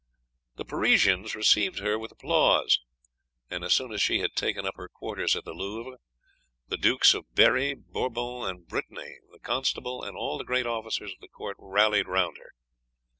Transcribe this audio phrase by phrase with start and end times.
[0.55, 2.79] "The Parisians received her with applause,
[3.51, 5.97] and as soon as she had taken up her quarters at the Louvre,
[6.67, 11.19] the Dukes of Berri, Bourbon, and Brittany, the Constable, and all the great officers of
[11.21, 12.53] the court rallied round her.